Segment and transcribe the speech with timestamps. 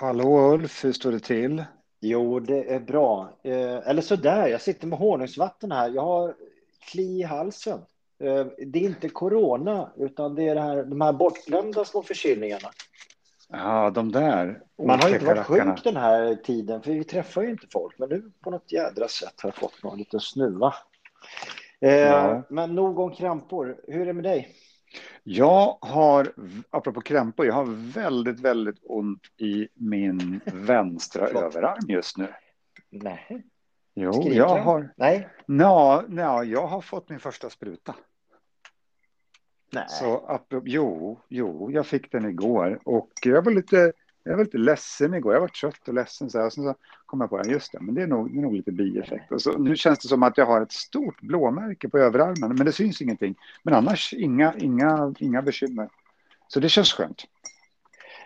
[0.00, 1.64] Hallå Ulf, hur står det till?
[2.00, 3.28] Jo, det är bra.
[3.42, 5.90] Eh, eller så där, jag sitter med honungsvatten här.
[5.90, 6.34] Jag har
[6.92, 7.78] kli i halsen.
[8.22, 12.68] Eh, det är inte corona, utan det är det här, de här bortglömda små förkylningarna.
[13.48, 15.74] Ja, de där Man har ju inte varit rackarna.
[15.76, 17.98] sjuk den här tiden, för vi träffar ju inte folk.
[17.98, 20.74] Men nu på något jädra sätt har jag fått någon liten snuva.
[21.80, 22.42] Eh, Ja.
[22.50, 23.76] Men nog om krampor.
[23.88, 24.48] Hur är det med dig?
[25.22, 26.32] Jag har,
[26.70, 32.28] apropå krämpor, jag har väldigt, väldigt ont i min vänstra överarm just nu.
[32.90, 33.44] Nej.
[33.94, 35.28] Jo, Skriker jag har, Nej.
[35.46, 37.94] ja, ja, jag har fått min första spruta.
[39.72, 39.84] Nej.
[39.88, 43.92] Så apropå, jo, jo, jag fick den igår och jag var lite,
[44.30, 45.32] jag var lite ledsen igår.
[45.34, 46.46] Jag var trött och ledsen så här.
[46.46, 46.74] Och sen så
[47.06, 49.32] kom jag på, ja, just det, men det är nog, det är nog lite bieffekt.
[49.32, 52.66] Och så, nu känns det som att jag har ett stort blåmärke på överarmen, men
[52.66, 53.34] det syns ingenting.
[53.62, 55.88] Men annars inga, inga, inga bekymmer.
[56.48, 57.22] Så det känns skönt.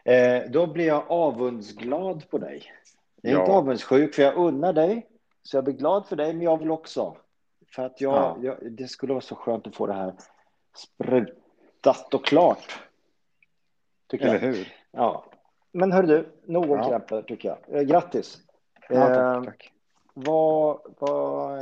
[0.04, 2.72] Eh, då blir jag avundsglad på dig.
[3.22, 3.40] Jag är Ja.
[3.40, 5.06] inte avundsjuk, för jag unnar dig.
[5.42, 7.16] Så jag blir glad för dig, men jag vill också.
[7.74, 8.36] För att jag, Ja.
[8.42, 10.14] jag, det skulle vara så skönt att få det här
[10.76, 12.78] sprutat och klart.
[14.08, 14.54] Tycker Eller jag.
[14.54, 14.72] hur?
[14.90, 15.24] Ja.
[15.72, 16.88] Men hör du, nog om Ja.
[16.88, 17.78] krämpor tycker jag.
[17.80, 18.38] Eh, grattis.
[18.88, 19.72] Ja, Eh, tack, tack.
[20.14, 21.60] vad, vad,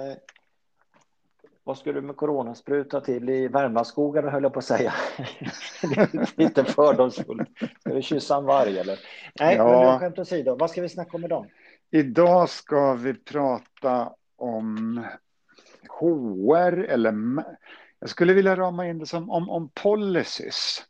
[1.64, 4.92] vad ska du med coronaspruta till i Värmlandsskogarna höll jag på att säga.
[6.36, 7.48] Lite fördomsfullt.
[7.80, 8.98] Ska du kyssa en varg eller?
[9.40, 9.64] Nej, Ja.
[9.80, 10.56] men nu skämt åsido.
[10.56, 11.46] Vad ska vi snacka om idag?
[11.90, 15.04] Idag ska vi prata om
[16.00, 17.14] HR eller
[18.00, 20.84] jag skulle vilja rama in det som om, om policies.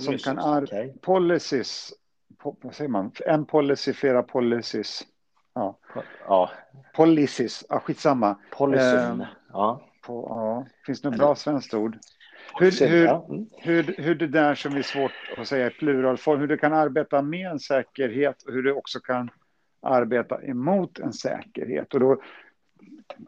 [0.00, 0.94] Som kan ar- Okej.
[1.02, 1.96] Policies, po,
[2.42, 3.12] vad säger man?
[3.26, 5.06] En policy, flera policies.
[5.54, 5.78] Ja,
[6.26, 6.50] Ja,
[6.94, 8.38] policies, ja, skitsamma.
[8.50, 9.20] policyn.
[9.20, 9.82] Eh, ja.
[10.06, 11.98] På, ja, finns det något bra svenskt ord?
[12.60, 13.46] Hur, hur, mm.
[13.52, 17.22] hur, hur det där som är svårt att säga i pluralform, hur du kan arbeta
[17.22, 19.30] med en säkerhet och hur du också kan
[19.82, 21.94] arbeta emot en säkerhet.
[21.94, 22.22] Och då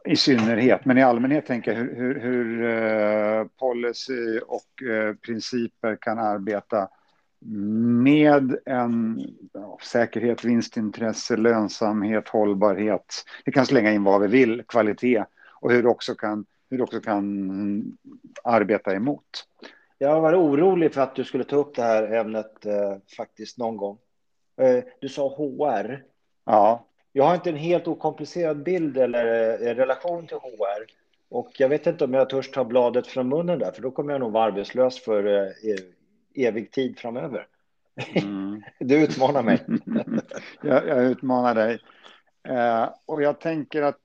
[0.04, 5.96] i synnerhet, men i allmänhet tänker jag hur, hur, hur eh, policy och eh, principer
[6.00, 6.88] kan arbeta
[7.44, 13.24] med en ja, säkerhet, vinstintresse, lönsamhet, hållbarhet.
[13.44, 15.24] Vi kan slänga in vad vi vill, kvalitet
[15.60, 17.98] och hur du också kan, hur också kan
[18.44, 19.44] arbeta emot.
[19.98, 23.76] Jag var orolig för att du skulle ta upp det här ämnet eh, faktiskt någon
[23.76, 23.98] gång.
[24.60, 26.02] Eh, du sa HR.
[26.44, 30.86] Ja, Jag har inte en helt okomplicerad bild eller eh, relation till HR.
[31.28, 34.12] Och jag vet inte om jag törs ta bladet från munnen där, för då kommer
[34.12, 35.52] jag nog vara arbetslös för eh,
[36.34, 37.46] evig tid framöver.
[38.14, 38.62] mm.
[38.78, 39.66] Du utmanar mig.
[40.62, 41.78] jag, jag utmanar dig.
[42.48, 44.00] Eh, och jag tänker att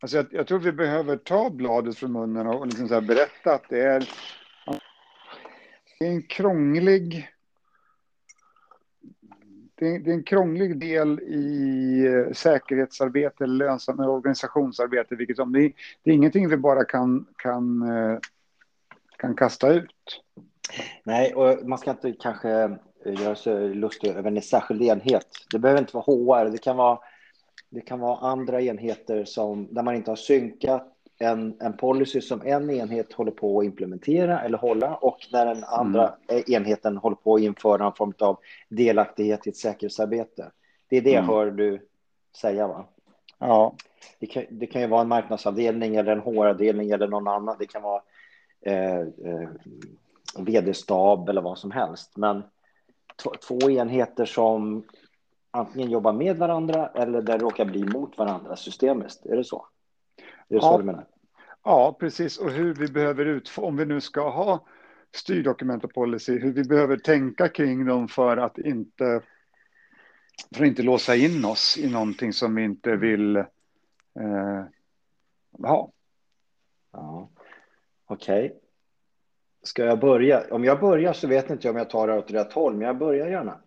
[0.00, 3.54] alltså jag, jag tror vi behöver ta bladet från munnen och, och liksom så berätta
[3.54, 4.08] att det är,
[5.98, 7.28] det är en krånglig
[9.74, 15.60] det är, det är en krånglig del i eh, säkerhetsarbete, lönsamma organisationsarbete, vilket om det,
[15.64, 18.18] är- det är ingenting vi bara kan, kan, eh,
[19.18, 20.22] kan kasta ut.
[21.04, 22.50] Nej, och man ska inte kanske
[23.04, 25.26] eh, göra sig lustig över en särskild enhet.
[25.52, 26.98] Det behöver inte vara HR, det kan vara,
[27.70, 32.42] det kan vara andra enheter som, där man inte har synkat en, en policy som
[32.46, 37.16] en enhet håller på att implementera eller hålla och när den andra eh, enheten håller
[37.16, 40.50] på att införa en form av delaktighet i ett säkerhetsarbete.
[40.88, 41.34] Det är det jag Mm.
[41.34, 41.86] hör du
[42.36, 42.84] säga, va?
[43.38, 43.74] Ja,
[44.18, 47.56] Det kan, det kan ju vara en marknadsavdelning eller en HR-avdelning eller någon annan.
[47.58, 48.02] Det kan vara
[48.60, 49.48] eh, eh,
[50.38, 52.16] vd-stab eller vad som helst.
[52.16, 52.42] Men
[53.48, 54.84] två, enheter som
[55.50, 59.26] antingen jobbar med varandra eller där råkar bli mot varandra systemiskt.
[59.26, 59.66] Är det så?
[60.48, 60.78] Är det så Ja.
[60.78, 61.06] du menar?
[61.62, 62.38] Ja, precis.
[62.38, 64.64] Och hur vi behöver utforma, om vi nu ska ha
[65.14, 69.22] styrdokument och policy, hur vi behöver tänka kring dem för att inte,
[70.54, 74.64] för att inte låsa in oss i någonting som vi inte vill eh,
[75.62, 75.92] ha.
[76.92, 77.28] Ja.
[78.08, 78.60] Okej.
[79.62, 80.44] Ska jag börja?
[80.50, 82.86] Om jag börjar så vet inte jag om jag tar det åt rätt håll, men
[82.86, 83.60] jag börjar gärna.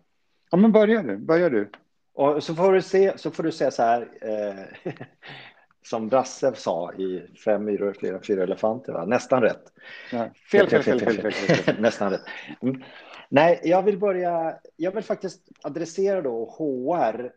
[0.50, 1.16] Ja, men börja du.
[1.16, 1.70] Börja du.
[2.14, 4.92] Och så får du se, så får du säga så här, eh,
[5.82, 9.04] som Brasse sa i Fem myror flera fyra elefanter, va?
[9.04, 9.72] nästan rätt.
[10.12, 10.28] Ja.
[10.50, 11.76] Fel, fel, fel, fel, fel, fel, fel.
[11.80, 12.24] nästan rätt.
[12.62, 12.82] Mm.
[13.28, 17.32] Nej, jag vill börja, jag vill faktiskt adressera då HR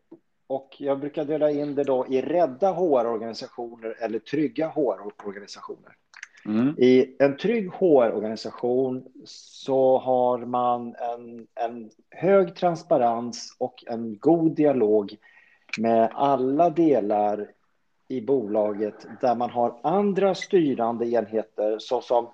[0.47, 5.95] och jag brukar dela in det då i rädda HR-organisationer eller trygga HR-organisationer.
[6.45, 6.75] Mm.
[6.77, 15.15] I en trygg HR-organisation så har man en, en hög transparens och en god dialog
[15.77, 17.51] med alla delar
[18.07, 22.27] i bolaget där man har andra styrande enheter såsom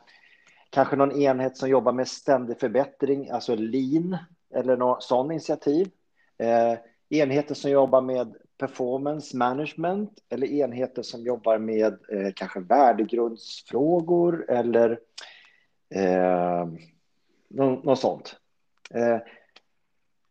[0.70, 4.18] kanske någon enhet som jobbar med ständig förbättring, alltså lean,
[4.56, 5.90] eller något sådant initiativ.
[6.38, 6.78] Eh,
[7.10, 15.00] enheter som jobbar med performance management eller enheter som jobbar med eh, kanske värdegrundsfrågor eller
[15.96, 16.68] eh,
[17.48, 18.40] något, något sånt.
[18.94, 19.18] Eh,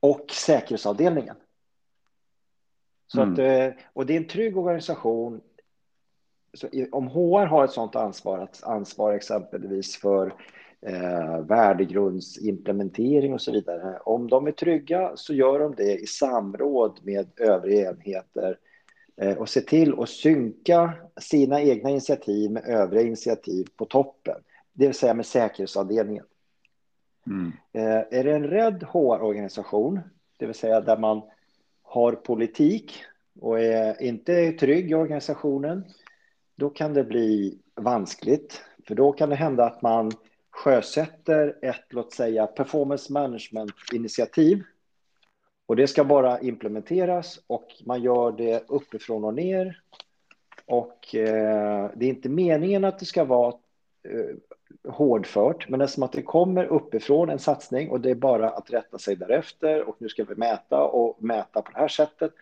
[0.00, 1.36] och säkerhetsavdelningen.
[3.06, 3.32] Så mm.
[3.32, 5.40] att, eh, och det är en trygg organisation.
[6.54, 10.34] Så om HR har ett sådant ansvar, att ansvara exempelvis för
[10.86, 13.98] eh, värdegrundsimplementering och så vidare.
[14.04, 18.58] Om de är trygga så gör de det i samråd med övriga enheter
[19.16, 24.36] eh, och se till att synka sina egna initiativ med övriga initiativ på toppen,
[24.72, 26.24] det vill säga med säkerhetsavdelningen.
[27.26, 27.52] Mm.
[27.72, 30.00] Eh, är det en rädd HR-organisation,
[30.36, 31.22] det vill säga där man
[31.82, 33.04] har politik
[33.40, 35.84] och är inte trygg i organisationen,
[36.56, 38.64] då kan det bli vanskligt.
[38.86, 40.12] För då kan det hända att man
[40.50, 44.62] sjösätter ett, låt säga, performance management-initiativ.
[45.66, 49.80] Och det ska bara implementeras och man gör det uppifrån och ner.
[50.66, 53.54] Och eh, det är inte meningen att det ska vara
[54.08, 54.36] eh,
[54.92, 58.98] hårdfört, men eftersom att det kommer uppifrån en satsning och det är bara att rätta
[58.98, 62.32] sig därefter och nu ska vi mäta och mäta på det här sättet.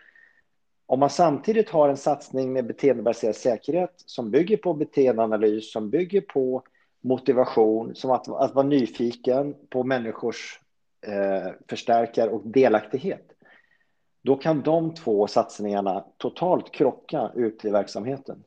[0.87, 6.21] Om man samtidigt har en satsning med beteendebaserad säkerhet som bygger på beteendeanalys, som bygger
[6.21, 6.63] på
[7.01, 10.61] motivation, som att, att vara nyfiken på människors
[11.07, 13.33] eh, förstärkare och delaktighet,
[14.23, 18.45] då kan de två satsningarna totalt krocka ut i verksamheten.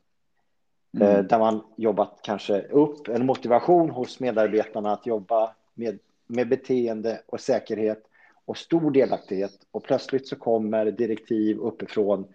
[0.96, 1.08] Mm.
[1.08, 7.22] Eh, där man jobbat kanske upp en motivation hos medarbetarna att jobba med, med beteende
[7.26, 8.02] och säkerhet
[8.44, 9.52] och stor delaktighet.
[9.70, 12.26] Och plötsligt så kommer direktiv uppifrån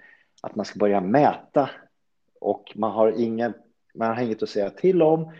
[0.41, 1.69] att man ska börja mäta
[2.39, 3.53] och man har, ingen,
[3.93, 5.31] man har inget att säga till om.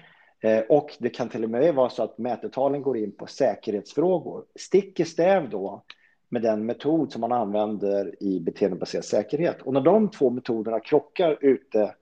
[0.41, 4.45] Eh, och det kan till och med vara så att mätetalen går in på säkerhetsfrågor.
[4.55, 5.83] Stick i stäv då
[6.29, 9.61] med den metod som man använder i beteendebaserad säkerhet.
[9.61, 11.95] Och när de två metoderna krockar ute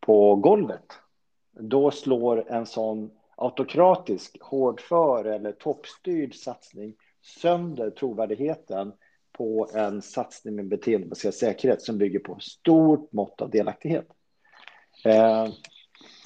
[0.00, 0.86] på golvet,
[1.60, 8.92] då slår en sån autokratisk, hårdför eller toppstyrd satsning sönder trovärdigheten
[9.32, 14.06] på en satsning med beteendebaserad säkerhet som bygger på stort mått av delaktighet.
[15.04, 15.48] Eh,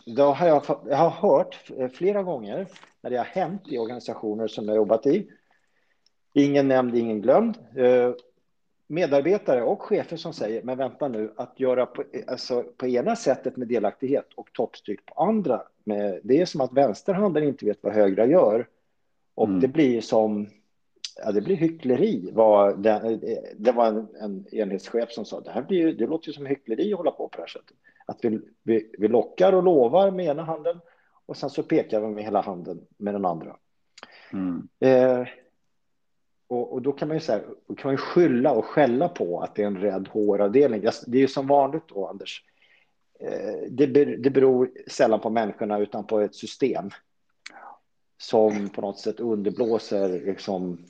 [0.06, 2.66] då har jag, jag har hört flera gånger
[3.00, 5.30] när det har hänt i organisationer som jag jobbat i.
[6.32, 7.58] Ingen nämnd, ingen glömd.
[7.76, 8.14] Eh,
[8.86, 13.56] medarbetare och chefer som säger, men vänta nu, att göra på, alltså, på ena sättet
[13.56, 15.62] med delaktighet och toppstyrt på andra.
[15.84, 18.68] Med, det är som att vänsterhanden inte vet vad högra gör.
[19.34, 19.60] Och mm.
[19.60, 20.46] det blir som,
[21.16, 22.30] ja, det blir hyckleri.
[22.32, 23.20] Var det,
[23.58, 26.92] det var en, en enhetschef som sa, det här blir, det låter ju som hyckleri
[26.92, 27.76] att hålla på på det här sättet.
[28.06, 30.80] Att vi, vi, vi lockar och lovar med ena handen
[31.26, 33.56] och sen så pekar vi med hela handen med den andra.
[34.32, 34.68] Mm.
[34.80, 35.28] Eh,
[36.48, 39.54] och, och, då kan man ju säga, kan man ju skylla och skälla på att
[39.54, 40.80] det är en rädd HR-avdelning.
[41.06, 42.44] Det är ju som vanligt då, Anders.
[43.20, 46.90] Eh, det, ber, det beror sällan på människorna utan på ett system
[48.18, 50.84] som på något sätt underblåser liksom,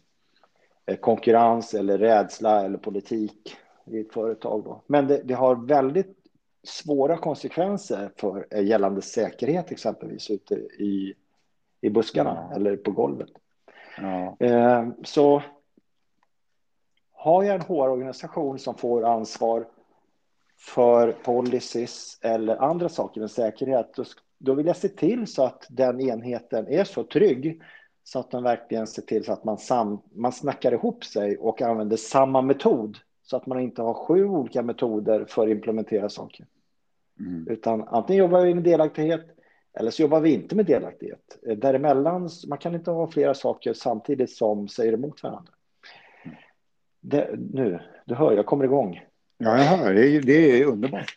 [0.94, 4.64] konkurrens eller rädsla eller politik i ett företag.
[4.64, 4.82] Då.
[4.86, 6.16] Men det, det har väldigt
[6.62, 11.14] svåra konsekvenser för eh, gällande säkerhet exempelvis ute i,
[11.80, 12.56] i buskarna ja.
[12.56, 13.30] eller på golvet.
[13.98, 14.36] Ja.
[14.40, 15.42] Eh, så
[17.12, 19.66] har jag en HR-organisation som får ansvar
[20.58, 24.04] för policies eller andra saker med säkerhet, då,
[24.38, 27.62] då vill jag se till så att den enheten är så trygg
[28.08, 31.62] så att den verkligen ser till så att man, sam, man snackar ihop sig och
[31.62, 36.46] använder samma metod så att man inte har sju olika metoder för att implementera saker.
[37.20, 37.46] Mm.
[37.48, 39.20] Utan antingen jobbar vi med delaktighet
[39.78, 41.38] eller så jobbar vi inte med delaktighet.
[41.56, 45.52] Däremellan, man kan inte ha flera saker samtidigt som säger emot varandra.
[47.00, 49.00] Det, nu, du hör, jag kommer igång.
[49.38, 49.94] Ja, jag hör.
[49.94, 51.14] Det är, det är underbart.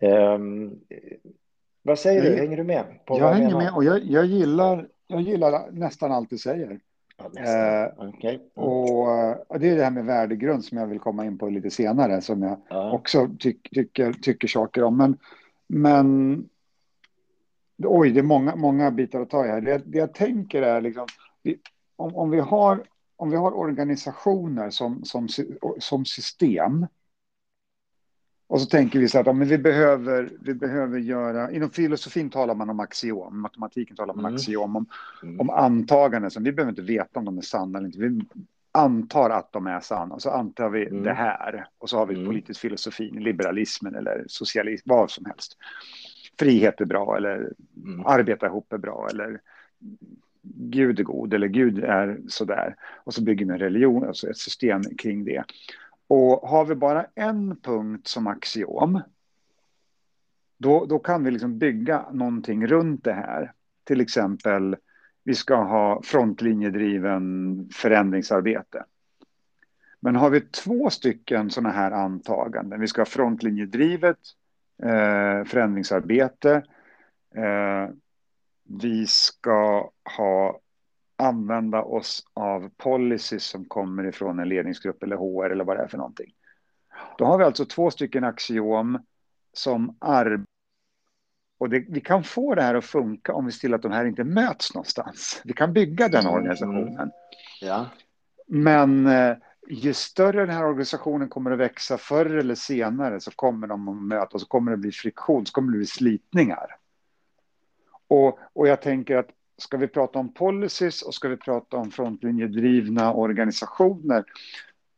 [0.00, 0.80] um,
[1.82, 2.36] vad säger du?
[2.36, 2.84] Hänger du med?
[3.06, 6.80] jag hänger med och jag, jag, gillar, jag gillar nästan allt du säger.
[7.18, 8.34] Eh, okay.
[8.34, 8.46] mm.
[8.54, 11.70] Och eh, det är det här med värdegrund som jag vill komma in på lite
[11.70, 12.92] senare som jag ja.
[12.92, 14.96] också ty tycker, tycker saker om.
[14.96, 15.18] Men,
[15.66, 16.48] men
[17.84, 19.60] oj, det är många, många bitar att ta i här.
[19.60, 21.06] Det, det jag tänker är liksom,
[21.96, 22.82] om, om, vi har,
[23.16, 25.28] om vi har organisationer som, som,
[25.78, 26.86] som system
[28.52, 31.50] och så tänker vi så att ja, men vi, behöver, vi behöver göra...
[31.52, 34.34] Inom filosofin talar man om axiom, matematiken talar man om mm.
[34.34, 34.86] axiom, om,
[35.22, 35.40] mm.
[35.40, 36.30] om antaganden.
[36.30, 37.98] Så vi behöver inte veta om de är sanna eller inte.
[37.98, 38.20] Vi
[38.72, 41.02] antar att de är sanna, och så antar vi mm.
[41.02, 41.66] det här.
[41.78, 42.26] Och så har vi mm.
[42.26, 45.56] politisk filosofin, liberalismen eller socialism, vad som helst.
[46.38, 47.52] Frihet är bra, eller
[47.84, 48.06] mm.
[48.06, 49.40] arbeta ihop är bra, eller
[50.42, 52.76] Gud är god eller Gud är sådär.
[53.04, 55.44] Och så bygger vi en religion, alltså ett system kring det.
[56.14, 59.00] Och har vi bara en punkt som axiom,
[60.58, 63.52] då, då kan vi liksom bygga någonting runt det här.
[63.84, 64.76] Till exempel,
[65.24, 68.84] vi ska ha frontlinjedriven förändringsarbete.
[70.00, 74.18] Men har vi två stycken sådana här antaganden, vi ska ha frontlinjedrivet
[74.82, 76.54] eh, förändringsarbete,
[77.34, 77.88] eh,
[78.64, 80.60] vi ska ha
[81.22, 85.88] använda oss av policies som kommer ifrån en ledningsgrupp eller HR eller vad det är
[85.88, 86.32] för någonting.
[87.18, 88.98] Då har vi alltså två stycken axiom
[89.52, 90.46] som arbetar
[91.62, 93.92] och det, vi kan få det här att funka om vi ser till att de
[93.92, 95.40] här inte möts någonstans.
[95.44, 96.34] Vi kan bygga den mm.
[96.34, 96.94] organisationen.
[96.94, 97.10] Mm.
[97.60, 97.86] Ja.
[98.46, 99.36] Men eh,
[99.68, 104.02] ju större den här organisationen kommer att växa, förr eller senare så kommer de att
[104.02, 106.76] mötas, så kommer det bli friktion, så kommer det bli slitningar.
[108.08, 111.90] Och, och jag tänker att ska vi prata om policies och ska vi prata om
[111.90, 114.24] frontlinjedrivna organisationer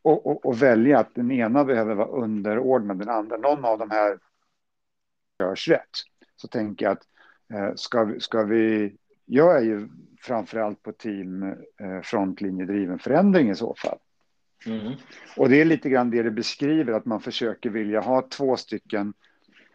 [0.01, 3.91] och, och, och, välja att den ena behöver vara underordnad den andra, någon av de
[3.91, 4.19] här
[5.39, 5.89] görs rätt,
[6.35, 7.03] så tänker jag att
[7.53, 8.95] eh, ska, vi, ska vi,
[9.25, 13.97] jag är ju framför allt på team eh, frontlinjedriven förändring i så fall.
[14.65, 14.93] Mm.
[15.37, 19.13] Och det är lite grann det det beskriver, att man försöker vilja ha två stycken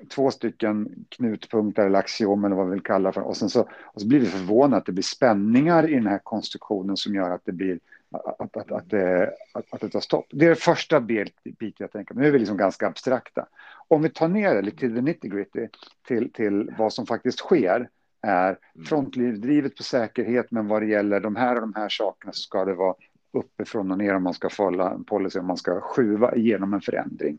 [0.08, 3.20] två stycken knutpunkter eller axiom eller vad vi vill kalla för.
[3.20, 6.20] Och sen så, och så blir vi förvånade att det blir spänningar i den här
[6.22, 7.78] konstruktionen som gör att det blir
[8.10, 10.26] att, att, att, det, att, att det tar stopp.
[10.30, 12.14] Det är det första biten jag tänker.
[12.14, 13.46] Nu är vi liksom ganska abstrakta.
[13.88, 15.68] Om vi tar ner det lite till the nitty gritty,
[16.08, 17.88] till, till vad som faktiskt sker,
[18.22, 18.86] är mm.
[18.86, 22.64] frontdrivet på säkerhet, men vad det gäller de här och de här sakerna så ska
[22.64, 22.94] det vara
[23.32, 26.80] uppifrån och ner om man ska följa en policy, om man ska skjuva igenom en
[26.80, 27.38] förändring.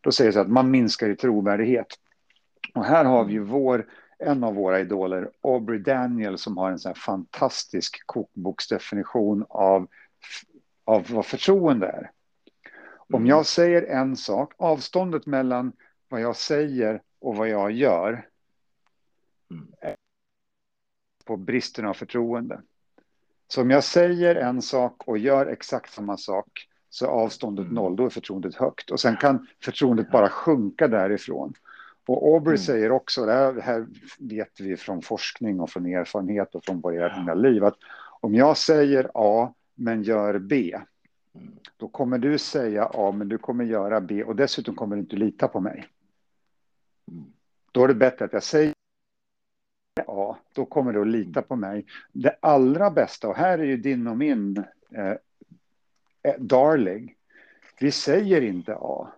[0.00, 1.86] Då säger det så att man minskar i trovärdighet.
[2.74, 3.86] Och här har vi ju vår,
[4.18, 9.88] en av våra idoler, Aubrey Daniel, som har en sån här fantastisk kokboksdefinition av,
[10.84, 12.10] av vad förtroende är.
[12.96, 13.26] Om mm.
[13.26, 15.72] jag säger en sak, avståndet mellan
[16.08, 18.28] vad jag säger och vad jag gör
[19.50, 19.66] mm.
[21.24, 22.62] på bristen av förtroende.
[23.48, 27.74] Så om jag säger en sak och gör exakt samma sak så är avståndet mm.
[27.74, 28.90] noll, då är förtroendet högt.
[28.90, 31.54] Och sen kan förtroendet bara sjunka därifrån.
[32.06, 32.58] Och Aubrey mm.
[32.58, 33.86] säger också, det här, här,
[34.18, 37.76] vet vi från forskning och från erfarenhet och från våra egna liv, att
[38.20, 40.78] om jag säger A men gör B,
[41.34, 41.48] mm.
[41.76, 45.16] då kommer du säga A men du kommer göra B och dessutom kommer du inte
[45.16, 45.88] lita på mig.
[47.10, 47.24] Mm.
[47.72, 48.74] Då är det bättre att jag säger
[50.06, 51.86] A, då kommer du att lita på mig.
[52.12, 55.14] Det allra bästa, och här är ju din och min Eh,
[56.22, 57.14] Eh, darling.
[57.80, 59.12] Vi säger inte A.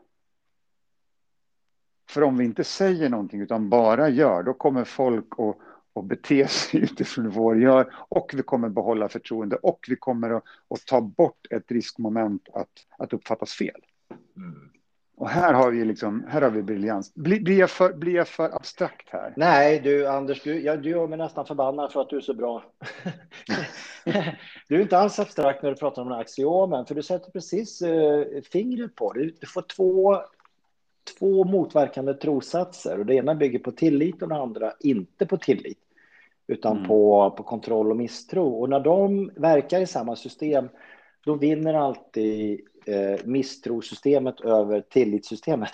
[2.08, 5.58] För om vi inte säger någonting utan bara gör, då kommer folk att,
[5.94, 10.44] att bete sig utifrån vår gör och vi kommer behålla förtroende och vi kommer att,
[10.68, 13.80] att ta bort ett riskmoment att, att uppfattas fel.
[14.36, 14.70] Mm.
[15.22, 17.14] Och här har vi liksom, här har vi briljans.
[17.14, 19.32] Blir, blir, jag för, blir jag för abstrakt här?
[19.36, 22.34] Nej, du Anders, du, ja, du gör mig nästan förbannad för att du är så
[22.34, 22.64] bra.
[24.68, 27.30] du är inte alls abstrakt när du pratar om den här axiomen, för du sätter
[27.30, 29.40] precis uh, fingret på det.
[29.40, 30.16] Du får två,
[31.18, 35.78] två motverkande trossatser och det ena bygger på tillit och det andra inte på tillit,
[36.46, 36.88] utan mm.
[36.88, 38.48] på, på kontroll och misstro.
[38.48, 40.68] Och när de verkar i samma system,
[41.24, 45.72] då vinner alltid eh, misstrosystemet över tillitssystemet.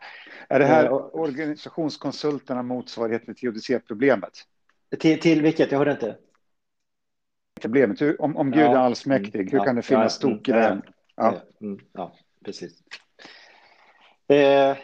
[0.48, 4.32] Är det här eh, organisationskonsulterna motsvarighet till teodicéproblemet?
[4.98, 5.72] Till, till vilket?
[5.72, 6.16] Jag hörde inte.
[7.60, 10.52] Problemet, om, om Gud ja, är allsmäktig, mm, hur ja, kan det finnas stok i
[10.52, 10.82] mm, den?
[11.16, 11.42] Ja.
[11.60, 12.72] Mm, ja, precis.
[14.28, 14.76] Eh, eh,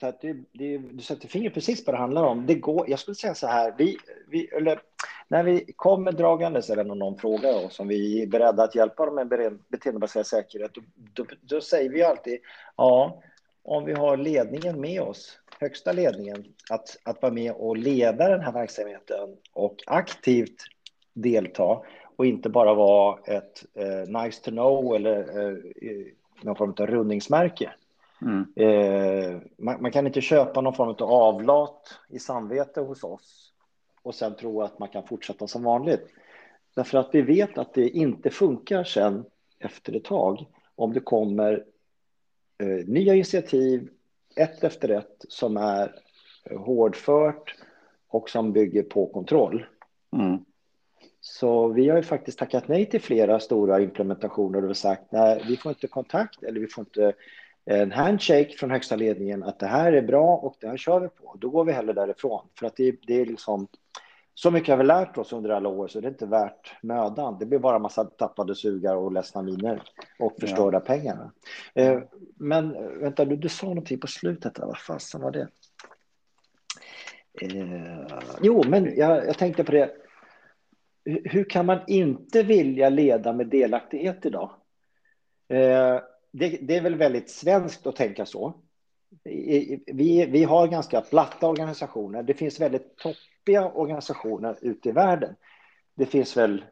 [0.00, 0.20] så att
[0.52, 2.46] du sätter fingret precis på vad det handlar om.
[2.46, 3.96] Det går, jag skulle säga så här, vi,
[4.28, 4.80] vi, eller,
[5.30, 9.14] när vi kommer dragandes eller någon frågar oss om vi är beredda att hjälpa dem
[9.14, 10.80] med beteendebaserad säkerhet, då,
[11.14, 12.40] då, då, säger vi alltid
[12.76, 13.22] ja,
[13.62, 18.40] om vi har ledningen med oss, högsta ledningen, att, att vara med och leda den
[18.40, 20.56] här verksamheten och aktivt
[21.12, 21.80] delta
[22.16, 25.56] och inte bara vara ett eh, nice to know eller eh,
[26.42, 27.70] någon form av rundningsmärke.
[28.22, 28.46] Mm.
[28.56, 33.49] Eh, man, man, kan inte köpa någon form av avlat i samvete hos oss
[34.02, 36.06] och sen tro att man kan fortsätta som vanligt.
[36.74, 39.24] Därför att vi vet att det inte funkar sen
[39.58, 41.64] efter ett tag om det kommer
[42.58, 43.88] eh, nya initiativ,
[44.36, 45.94] ett efter ett, som är
[46.56, 47.54] hårdfört
[48.08, 49.66] och som bygger på kontroll.
[50.16, 50.44] Mm.
[51.20, 55.56] Så vi har ju faktiskt tackat nej till flera stora implementationer och sagt nej, vi
[55.56, 57.12] får inte kontakt eller vi får inte
[57.64, 61.08] en handshake från högsta ledningen att det här är bra och det här kör vi
[61.08, 61.36] på.
[61.40, 63.68] Då går vi hellre därifrån för att det, det är liksom
[64.34, 67.38] så mycket har vi lärt oss under alla år så det är inte värt mödan.
[67.38, 69.82] Det blir bara massa tappade sugar och ledsna miner
[70.18, 70.80] och förstörda ja.
[70.80, 71.30] pengar.
[71.74, 71.98] Eh,
[72.36, 74.58] men vänta, du, du sa någonting på slutet.
[74.58, 75.48] Vad fasen var det?
[77.42, 79.90] Eh, jo, men jag, jag tänkte på det.
[81.04, 84.50] Hur kan man inte vilja leda med delaktighet idag?
[85.48, 86.00] Eh,
[86.32, 88.54] det, det, är väl väldigt svenskt att tänka så.
[89.86, 92.22] Vi, vi har ganska platta organisationer.
[92.22, 95.34] Det finns väldigt toppiga organisationer ute i världen.
[95.94, 96.64] Det finns väl,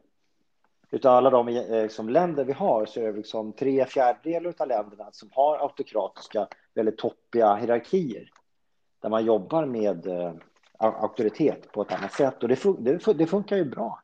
[0.91, 5.09] utav alla de liksom, länder vi har, så är det liksom tre fjärdedelar av länderna
[5.11, 8.29] som har autokratiska, väldigt toppiga hierarkier.
[9.01, 10.33] Där man jobbar med eh,
[10.77, 12.43] auktoritet på ett annat sätt.
[12.43, 14.01] Och det, fun det, det funkar ju bra.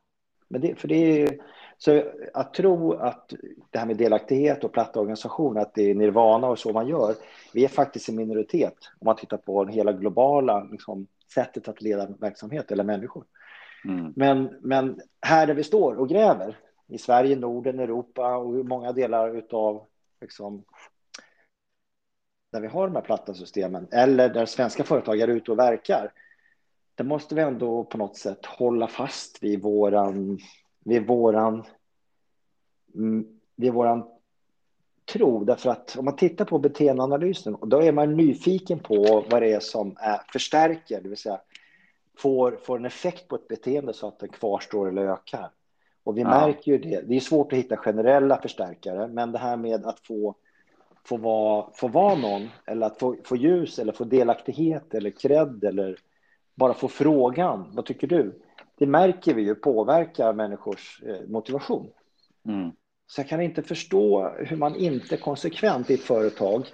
[0.48, 1.38] Men det, för det är,
[1.78, 2.02] så
[2.34, 3.32] att tro att
[3.70, 7.14] det här med delaktighet och platta organisationer, att det är nirvana och så man gör.
[7.52, 12.06] Vi är faktiskt en minoritet om man tittar på hela globala liksom, sättet att leda
[12.20, 13.24] verksamhet eller människor.
[13.84, 14.12] Mm.
[14.16, 19.42] Men, men här där vi står och gräver, i Sverige, Norden, Europa och många delar
[19.50, 19.86] av
[20.20, 20.64] liksom,
[22.52, 26.12] där vi har de här platta systemen eller där svenska företag är ute och verkar,
[26.96, 30.38] där måste vi ändå på något sätt hålla fast vid våran,
[30.84, 31.64] vid våran,
[32.94, 33.26] mm,
[33.56, 34.04] vid våran
[35.12, 35.44] tro.
[35.44, 39.60] Därför att om man tittar på beteendeanalysen, då är man nyfiken på vad det är
[39.60, 41.40] som är, förstärker, det vill säga
[42.18, 45.50] får, får en effekt på ett beteende så att den kvarstår eller ökar.
[46.04, 46.28] Och vi ja.
[46.28, 47.00] märker ju det.
[47.00, 50.34] Det är svårt att hitta generella förstärkare, men det här med att få
[51.06, 55.64] få vara, få vara någon eller att få, få ljus eller få delaktighet eller cred
[55.64, 55.96] eller
[56.56, 58.42] bara få frågan, vad tycker du?
[58.78, 61.90] Det märker vi ju påverkar människors eh, motivation.
[62.48, 62.70] Mm.
[63.06, 66.66] Så jag kan inte förstå hur man inte konsekvent i ett företag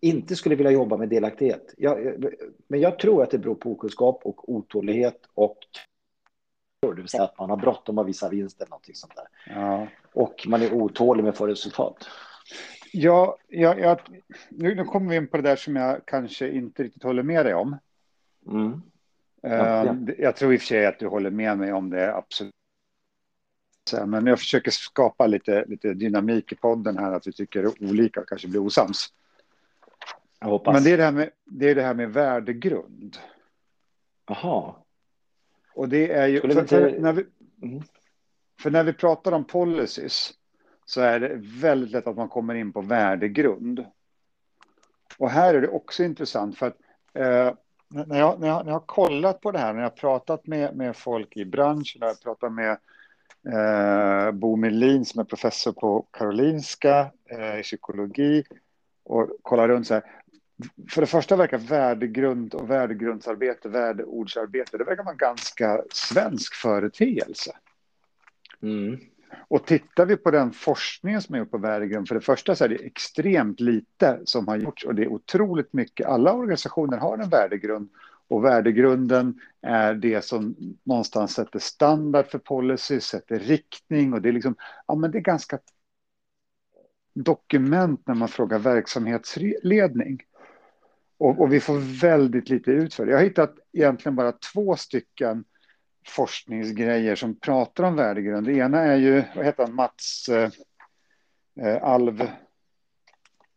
[0.00, 1.74] inte skulle vilja jobba med delaktighet.
[1.76, 2.24] Jag,
[2.68, 5.58] men jag tror att det beror på okunskap och otålighet och
[6.80, 9.54] det vill säga att man har bråttom att visa vinst eller någonting sånt där.
[9.54, 9.86] Ja.
[10.14, 12.08] Och man är otålig med att få resultat.
[12.96, 13.98] Ja, ja, ja
[14.48, 17.46] nu, nu kommer vi in på det där som jag kanske inte riktigt håller med
[17.46, 17.76] dig om.
[18.46, 18.82] Mm.
[19.42, 19.90] Ja, ja.
[19.90, 22.52] Ehm, jag tror i och för sig att du håller med mig om det, absolut.
[24.06, 28.28] Men jag försöker skapa lite, lite dynamik i podden här, att vi tycker olika och
[28.28, 29.12] kanske blir osams.
[30.40, 30.74] Jag hoppas.
[30.74, 33.16] Men det är det här med, det är det här med värdegrund.
[34.26, 34.74] Jaha.
[35.74, 36.40] Och det är ju...
[36.40, 37.26] För, för, när vi,
[37.62, 37.82] mm.
[38.60, 40.34] för när vi pratar om policies
[40.84, 43.84] så är det väldigt lätt att man kommer in på värdegrund.
[45.18, 46.76] Och här är det också intressant för att
[47.14, 47.54] eh,
[47.88, 50.46] när, jag, när, jag, när jag har kollat på det här, när jag har pratat
[50.46, 52.78] med, med folk i branschen, när jag har pratat med
[53.48, 58.44] eh, Bo Melin som är professor på Karolinska eh, i psykologi
[59.04, 60.02] och kollar runt så här.
[60.90, 67.56] För det första verkar värdegrund och värdegrundsarbete, värdeordsarbete, det verkar vara en ganska svensk företeelse.
[68.62, 69.00] Mm.
[69.48, 72.64] Och tittar vi på den forskningen som är gjord på värdegrund, för det första så
[72.64, 76.06] är det extremt lite som har gjorts och det är otroligt mycket.
[76.06, 77.88] Alla organisationer har en värdegrund
[78.28, 84.32] och värdegrunden är det som någonstans sätter standard för policy, sätter riktning och det är
[84.32, 85.58] liksom, ja men det är ganska
[87.14, 90.22] dokument när man frågar verksamhetsledning.
[91.18, 93.10] Och, och vi får väldigt lite ut för det.
[93.12, 95.44] Jag har hittat egentligen bara två stycken
[96.06, 98.46] forskningsgrejer som pratar om värdegrund.
[98.46, 100.50] Det ena är ju, vad heter han, Mats eh,
[101.60, 102.30] eh Alv...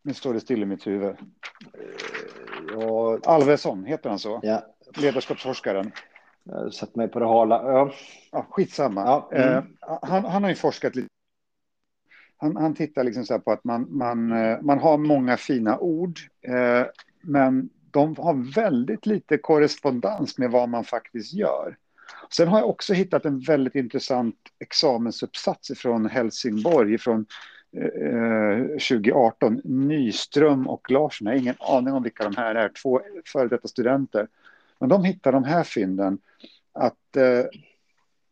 [0.02, 1.10] Nu står det still i mitt huvud.
[1.10, 1.16] Eh,
[2.74, 3.20] ja.
[3.26, 4.40] Alvesson, heter han så?
[4.44, 4.64] Ja.
[4.98, 5.92] Ledarskapsforskaren.
[6.44, 7.72] Jag satt mig på det hala.
[7.72, 7.92] Ja.
[8.32, 9.02] Ja, skitsamma.
[9.02, 9.30] Ja.
[9.32, 9.58] Mm.
[9.58, 9.64] Eh,
[10.02, 11.08] han, han har ju forskat lite.
[12.38, 16.20] Han, han tittar liksom så på att man, man, eh, man har många fina ord,
[16.42, 16.86] eh,
[17.22, 21.78] men de har väldigt lite korrespondens med vad man faktiskt gör.
[22.30, 27.26] Sen har jag också hittat en väldigt intressant examensuppsats från Helsingborg från
[27.78, 29.62] eh, 2018.
[29.64, 31.28] Nyström och Larsson.
[31.28, 32.70] Jag har ingen aning om vilka de här är.
[32.70, 34.28] Två före detta studenter.
[34.80, 36.18] Men de hittar de här fynden.
[36.74, 37.46] Att eh,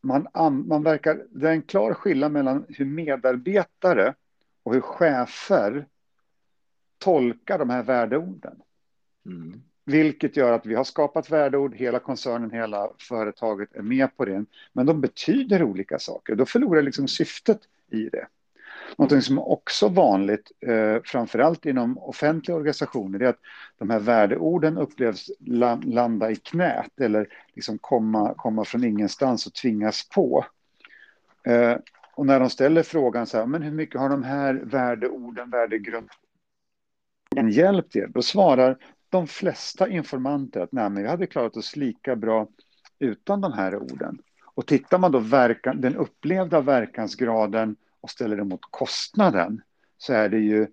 [0.01, 0.27] man,
[0.67, 4.13] man verkar, det är en klar skillnad mellan hur medarbetare
[4.63, 5.85] och hur chefer
[6.97, 8.61] tolkar de här värdeorden.
[9.25, 9.61] Mm.
[9.86, 14.45] Vilket gör att vi har skapat värdeord, hela koncernen, hela företaget är med på det.
[14.74, 16.36] Men de betyder olika saker.
[16.36, 17.60] Då förlorar liksom syftet
[17.91, 18.28] i det.
[18.98, 23.39] Någonting som är också vanligt, eh, framförallt inom offentliga organisationer, är att
[23.78, 25.32] de här värdeorden upplevs
[25.86, 30.45] landa i knät eller liksom komma, komma från ingenstans och tvingas på.
[31.43, 31.76] Eh,
[32.15, 36.10] och när de ställer frågan så här, men hur mycket har de här värdeorden, värdegrunden
[37.50, 38.08] hjälpt er?
[38.08, 38.78] Då svarar
[39.15, 42.47] de flesta informanter att nej, men vi hade klarat oss lika bra
[42.99, 44.17] utan de här orden.
[44.43, 49.62] Och tittar man då verkan, den upplevda verkansgraden och ställer det mot kostnaden
[49.97, 50.67] så är det ju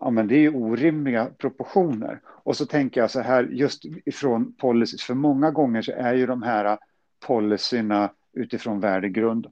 [0.00, 2.20] ja, men det är orimliga proportioner.
[2.26, 6.26] Och så tänker jag så här, just ifrån policies, för många gånger så är ju
[6.26, 6.78] de här
[7.26, 9.46] policyerna utifrån värdegrund.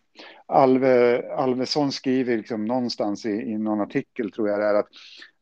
[0.47, 4.89] Alve, Alvesson skriver liksom någonstans i, i någon artikel, tror jag det är, att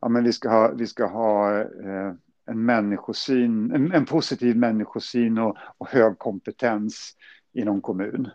[0.00, 2.12] ja, men vi ska ha, vi ska ha eh,
[2.46, 7.16] en människosyn, en, en, positiv människosyn och, och hög kompetens
[7.52, 8.30] i någon kommun.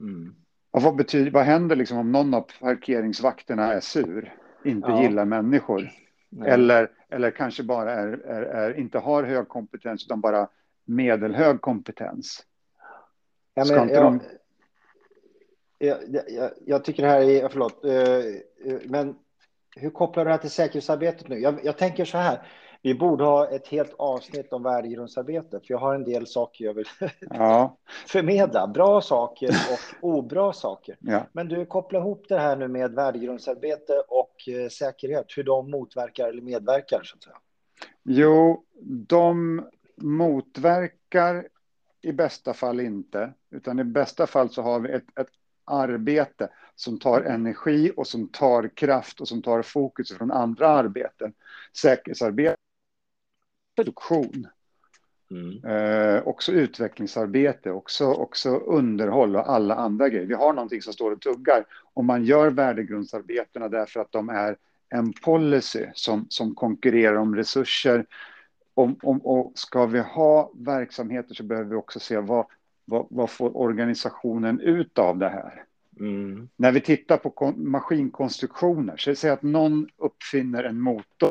[0.00, 0.34] Mm.
[0.70, 5.02] Och vad, betyder, vad händer liksom om någon av parkeringsvakterna är sur, inte ja.
[5.02, 5.90] gillar människor?
[6.46, 10.48] Eller, eller kanske bara är, är, är, inte har hög kompetens utan bara
[10.84, 12.46] medelhög kompetens.
[13.54, 14.20] Ja, men, jag, de...
[15.78, 19.16] jag, jag, jag, tycker det här är, förlåt, eh, men
[19.76, 21.38] hur kopplar du det här till säkerhetsarbetet nu?
[21.38, 22.46] Jag, tänker så här,
[22.82, 26.74] vi borde ha ett helt avsnitt om värdegrundsarbetet, för jag har en del saker jag
[26.74, 26.88] vill
[27.20, 27.76] ja.
[28.06, 28.66] förmedla.
[28.66, 30.96] Bra saker och obra saker.
[31.00, 31.26] Ja.
[31.32, 36.28] Men du kopplar ihop det här nu med värdegrundsarbete och eh, säkerhet, hur de motverkar
[36.28, 37.36] eller medverkar, så att säga.
[38.02, 38.64] Jo,
[39.08, 39.62] de
[39.96, 41.48] motverkar
[42.02, 45.28] i bästa fall inte, utan i bästa fall så har vi ett, ett
[45.64, 51.32] arbete som tar energi och som tar kraft och som tar fokus från andra arbeten.
[51.76, 52.56] Säkerhetsarbete,
[53.76, 54.46] produktion,
[55.30, 55.64] mm.
[55.64, 60.26] eh, också utvecklingsarbete, också, också underhåll och alla andra grejer.
[60.26, 61.64] Vi har någonting som står och tuggar.
[61.94, 64.56] Om man gör värdegrundsarbetena därför att de är
[64.88, 68.06] en policy som, som konkurrerar om resurser
[68.74, 72.46] om, om, och ska vi ha verksamheter så behöver vi också se vad,
[72.84, 75.64] vad, vad får organisationen ut av det här?
[76.00, 76.48] Mm.
[76.56, 81.30] När vi tittar på maskinkonstruktioner, så säg att någon uppfinner en motor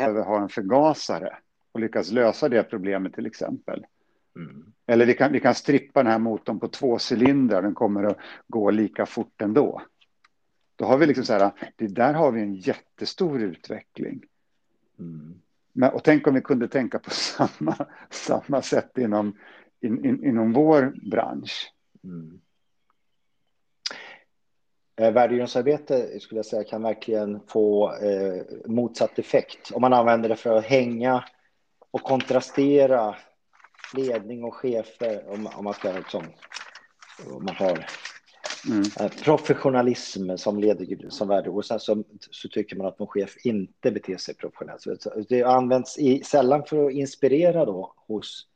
[0.00, 1.36] behöver ha en förgasare
[1.72, 3.86] och lyckas lösa det problemet till exempel.
[4.36, 4.72] Mm.
[4.86, 8.18] Eller vi kan, vi kan strippa den här motorn på två cylindrar, den kommer att
[8.48, 9.82] gå lika fort ändå.
[10.76, 14.22] Då har vi liksom så här, det där har vi en jättestor utveckling.
[14.98, 15.34] Mm.
[15.72, 19.36] Men, och tänk om vi kunde tänka på samma, samma sätt inom,
[19.80, 21.72] in, in, inom vår bransch.
[22.04, 22.40] Mm.
[24.96, 30.36] Eh, värdegrundsarbete skulle jag säga kan verkligen få eh, motsatt effekt om man använder det
[30.36, 31.24] för att hänga
[31.90, 33.16] och kontrastera
[33.96, 36.24] ledning och chefer om, om man ska liksom,
[37.26, 37.86] om man har
[38.68, 38.82] Mm.
[39.00, 43.36] Eh, professionalism som leder som värde och sen så, så, tycker man att någon chef
[43.44, 45.06] inte beter sig professionellt.
[45.28, 48.46] Det används i, sällan för att inspirera då hos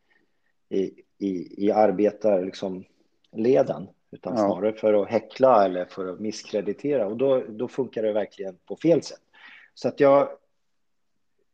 [0.68, 2.85] i, i, i arbetar liksom
[3.33, 4.38] leden utan ja.
[4.38, 8.77] snarare för att häckla eller för att misskreditera och då, då funkar det verkligen på
[8.77, 9.20] fel sätt.
[9.74, 10.29] Så att jag,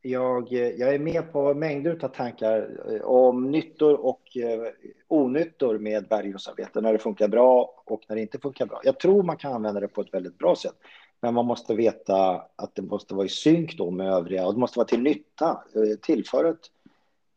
[0.01, 4.73] jag, jag är med på mängder av tankar eh, om nyttor och eh,
[5.07, 8.81] onyttor med berggrundsarbete, när det funkar bra och när det inte funkar bra.
[8.83, 10.75] Jag tror man kan använda det på ett väldigt bra sätt,
[11.21, 14.59] men man måste veta att det måste vara i synk då med övriga och det
[14.59, 16.71] måste vara till nytta, eh, tillföra ett,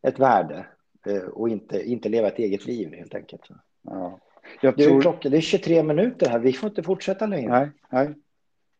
[0.02, 0.66] ett värde
[1.32, 3.48] och inte, inte leva ett eget liv helt enkelt.
[3.82, 4.20] Ja.
[4.60, 5.00] Jag tror...
[5.00, 7.50] klockan, det är 23 minuter här, vi får inte fortsätta längre.
[7.50, 8.14] Nej, nej.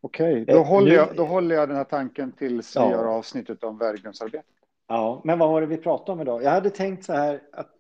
[0.01, 2.87] Okej, då, eh, håller jag, då håller jag den här tanken tills ja.
[2.87, 4.45] vi gör avsnittet om värdegrundsarbete.
[4.89, 6.43] Ja, men vad var det vi pratade om idag?
[6.43, 7.71] Jag hade tänkt så här att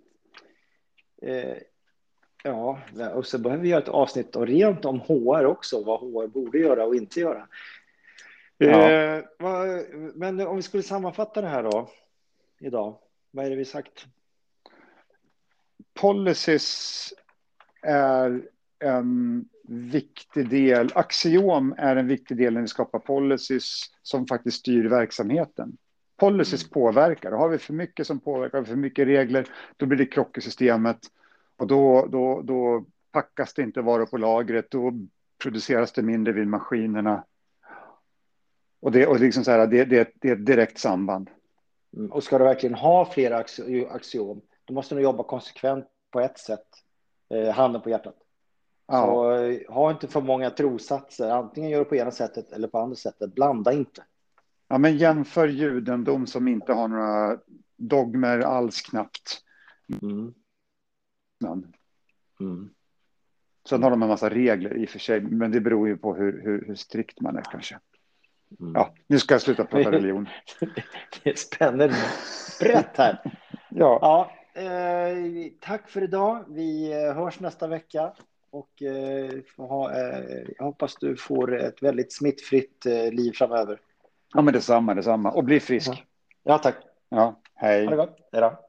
[1.22, 1.56] eh,
[2.42, 2.78] ja,
[3.14, 6.58] och så behöver vi göra ett avsnitt och rent om HR också, vad HR borde
[6.58, 7.48] göra och inte göra.
[8.58, 8.90] Ja.
[8.90, 11.88] Eh, vad, men om vi skulle sammanfatta det här då
[12.60, 12.98] idag,
[13.30, 14.06] vad är det vi sagt?
[15.94, 17.12] Policies
[17.84, 18.42] är
[18.78, 24.84] en viktig del, axiom är en viktig del när vi skapar policies som faktiskt styr
[24.84, 25.76] verksamheten.
[26.16, 26.70] Policies mm.
[26.70, 30.38] påverkar, och har vi för mycket som påverkar, för mycket regler, då blir det krock
[30.38, 30.98] i systemet
[31.56, 34.92] och då, då, då packas det inte varor på lagret, då
[35.42, 37.24] produceras det mindre vid maskinerna.
[38.80, 41.30] Och det, och liksom så här, det, det, det är ett direkt samband.
[41.96, 42.12] Mm.
[42.12, 43.44] Och ska du verkligen ha flera
[43.88, 46.66] axiom, då måste du jobba konsekvent på ett sätt,
[47.54, 48.16] handen på hjärtat.
[48.86, 49.06] Ja.
[49.06, 51.30] Så eh, ha inte för många trosatser.
[51.30, 53.34] Antingen gör du på ena sättet eller på andra sättet.
[53.34, 54.04] Blanda inte.
[54.68, 57.38] Ja, men jämför judendom som inte har några
[57.76, 59.42] dogmer alls knappt.
[60.02, 60.34] Mm.
[62.40, 62.70] Mm.
[63.68, 66.14] Sen har de en massa regler i och för sig, men det beror ju på
[66.14, 67.78] hur, hur, hur strikt man är kanske.
[68.60, 68.72] Mm.
[68.74, 70.28] Ja, nu ska jag sluta prata religion.
[71.24, 71.92] det spänner
[72.60, 73.20] brett här.
[73.70, 73.98] ja.
[74.00, 76.44] ja eh, tack för idag.
[76.48, 78.12] Vi eh, hörs nästa vecka.
[78.50, 83.80] Och eh, ha, eh, jag hoppas du får ett väldigt smittfritt eh, liv framöver.
[84.34, 85.30] Ja, men detsamma, detsamma.
[85.30, 85.88] Och bli frisk.
[85.88, 85.96] Ja,
[86.42, 86.76] ja tack.
[87.08, 87.84] Ja, hej.
[87.84, 88.16] Ha det gott.
[88.32, 88.63] Hej då.